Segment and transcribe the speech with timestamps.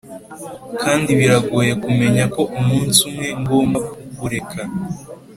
[0.81, 4.61] kandi biragoye kumenya ko umunsi umwe ngomba kukureka.